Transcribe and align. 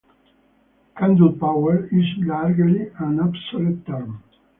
"Candlepower" 0.97 1.87
is 1.93 2.25
largely 2.27 2.89
an 2.97 3.19
obsolete 3.19 3.85
term. 3.85 4.23